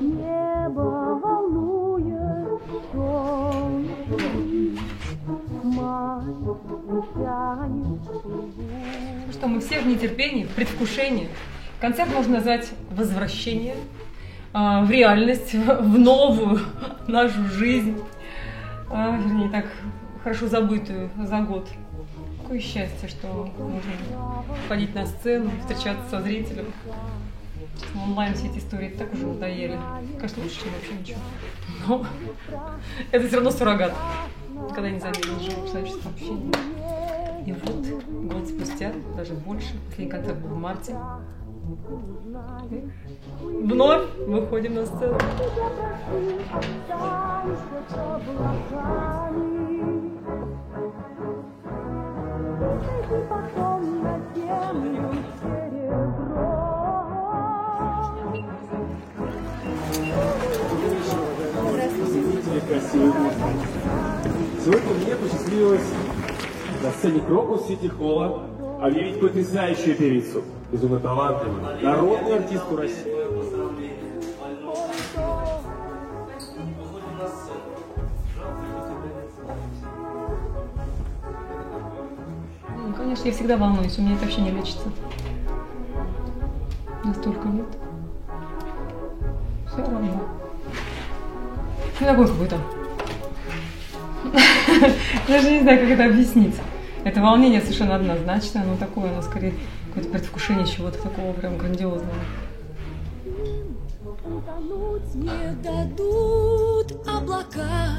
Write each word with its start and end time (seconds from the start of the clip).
Небо 0.00 1.20
волнует 1.22 2.62
май 5.64 6.24
тянет 7.14 8.00
Что 9.32 9.48
мы 9.48 9.60
все 9.60 9.80
в 9.80 9.86
нетерпении, 9.86 10.44
в 10.44 10.50
предвкушении. 10.50 11.28
Концерт 11.78 12.10
можно 12.10 12.36
назвать 12.36 12.70
«Возвращение» 12.90 13.76
а, 14.54 14.82
в 14.82 14.90
реальность, 14.90 15.52
в 15.52 15.98
новую 15.98 16.60
нашу 17.06 17.44
жизнь. 17.46 17.98
А, 18.90 19.16
Вернее, 19.18 19.50
так 19.50 19.66
хорошо 20.22 20.48
забытую 20.48 21.10
за 21.18 21.40
год. 21.40 21.68
Какое 22.42 22.60
счастье, 22.60 23.08
что 23.08 23.50
можно 23.58 24.42
ходить 24.68 24.94
на 24.94 25.04
сцену, 25.04 25.50
встречаться 25.60 26.08
со 26.08 26.22
зрителем. 26.22 26.66
Онлайн 27.94 28.34
все 28.34 28.46
эти 28.46 28.58
истории 28.58 28.88
так 28.90 29.12
уже 29.12 29.26
надоели. 29.26 29.78
Кажется, 30.18 30.42
лучше, 30.42 30.60
чем 30.60 30.72
вообще 30.72 30.94
ничего. 30.94 31.18
Но 31.88 32.06
это 33.10 33.26
все 33.26 33.36
равно 33.36 33.50
суррогат. 33.50 33.92
Когда 34.74 34.90
не 34.90 35.00
заменишь 35.00 35.50
живое 35.50 35.68
человеческое 35.68 36.08
общение. 36.10 36.52
И 37.46 37.52
вот 37.52 38.32
год 38.32 38.48
спустя, 38.48 38.92
даже 39.16 39.34
больше, 39.34 39.74
последний 39.86 40.10
концерт 40.10 40.38
был 40.38 40.50
в 40.50 40.58
марте. 40.58 40.94
Вновь 43.40 44.08
выходим 44.26 44.74
на 44.74 44.86
сцену. 44.86 45.18
Сегодня 64.62 64.92
мне 64.92 65.16
посчастливилось 65.16 65.88
на 66.82 66.90
сцене 66.90 67.20
Крокус 67.20 67.66
Сити 67.66 67.86
Холла 67.86 68.46
объявить 68.82 69.18
потрясающую 69.18 69.96
певицу, 69.96 70.42
безумно 70.70 71.00
талантливую, 71.00 71.62
народную 71.82 72.36
артистку 72.36 72.76
России. 72.76 73.10
Ну, 82.76 82.94
конечно, 82.94 83.28
я 83.28 83.32
всегда 83.32 83.56
волнуюсь, 83.56 83.98
у 83.98 84.02
меня 84.02 84.12
это 84.14 84.24
вообще 84.24 84.42
не 84.42 84.50
лечится. 84.50 84.90
Настолько 87.02 87.48
лет. 87.48 87.66
Все 89.68 89.78
равно. 89.78 90.20
Ну, 91.98 92.06
такой 92.06 92.26
какой-то. 92.26 92.79
Даже 95.28 95.50
не 95.50 95.60
знаю, 95.60 95.80
как 95.80 95.90
это 95.90 96.04
объяснить. 96.06 96.54
Это 97.04 97.20
волнение 97.20 97.60
совершенно 97.60 97.96
однозначное, 97.96 98.64
но 98.64 98.76
такое, 98.76 99.10
оно 99.10 99.22
скорее 99.22 99.54
какое-то 99.88 100.10
предвкушение 100.10 100.66
чего-то 100.66 100.98
такого 101.02 101.32
прям 101.32 101.56
грандиозного. 101.56 102.14
Не 105.14 105.54
дадут 105.62 106.92
облака 107.06 107.98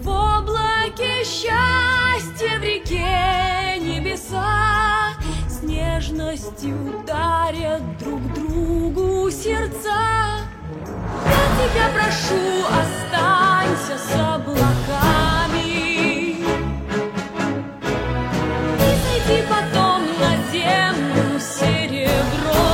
В 0.00 0.08
облаке 0.08 1.24
счастья 1.24 2.58
в 2.58 2.62
реке 2.62 3.78
небеса 3.80 5.14
С 5.48 5.62
нежностью 5.62 6.76
дарят 7.06 7.82
друг 7.98 8.20
другу 8.34 9.30
сердца 9.30 10.42
Я 10.74 11.44
тебя 11.58 11.86
прошу, 11.94 12.42
останься 12.66 13.96
с 13.98 14.14
облаками. 14.14 15.66
И 18.78 18.90
сойди 19.02 19.38
потом 19.48 20.00
на 20.20 20.32
землю 20.50 21.38
серебро. 21.38 22.66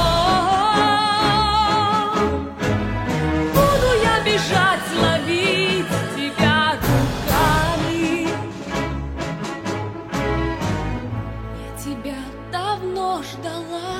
Буду 3.55 3.91
я 4.03 4.17
бежать, 4.25 4.89
ловить 5.01 5.93
тебя 6.17 6.59
руками. 6.77 8.29
Я 11.57 11.71
тебя 11.83 12.19
давно 12.53 13.23
ждала 13.23 13.91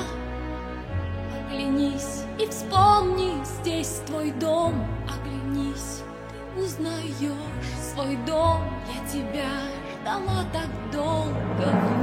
Оглянись 1.49 2.25
и 2.37 2.47
вспомни, 2.47 3.43
здесь 3.43 4.01
твой 4.05 4.31
дом. 4.31 4.85
Оглянись, 5.09 6.03
ты 6.29 6.61
узнаешь 6.61 7.33
свой 7.91 8.15
дом. 8.27 8.61
Я 8.87 9.09
тебя 9.09 9.49
ждала 9.99 10.45
так 10.53 10.69
долго 10.91 11.98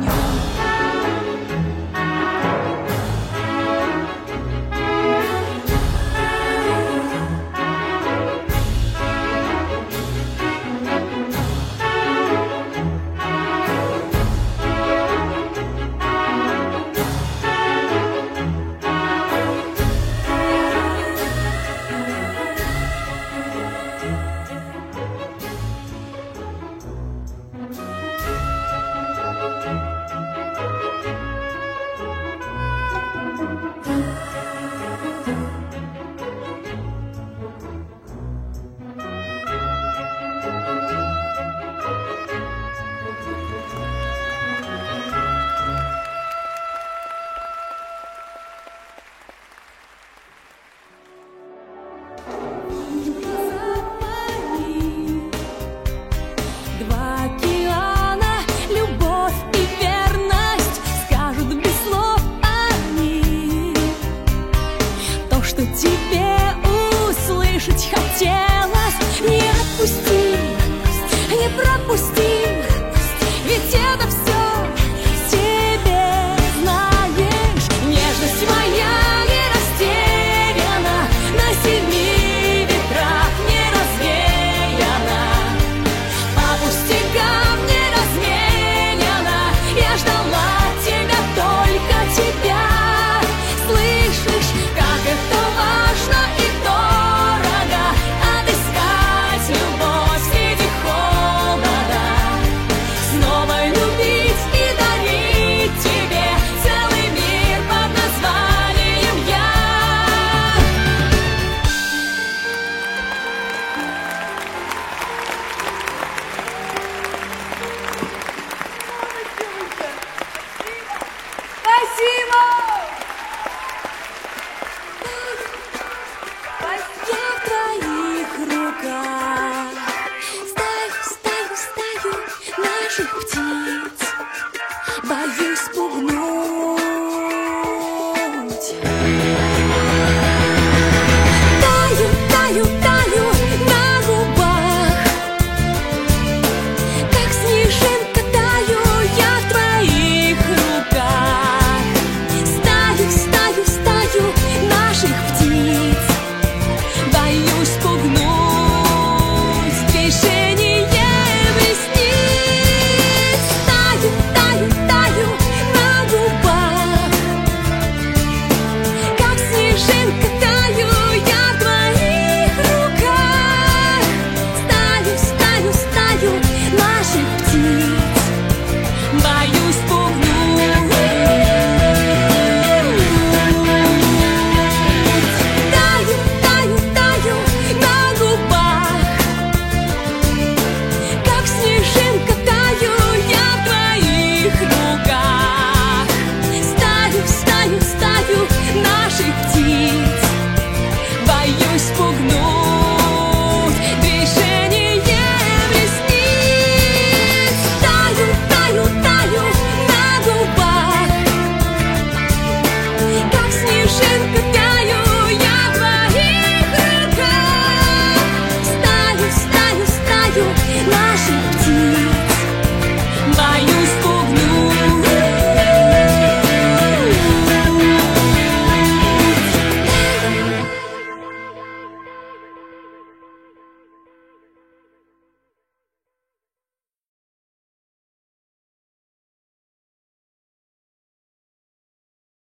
пугну. 135.77 136.16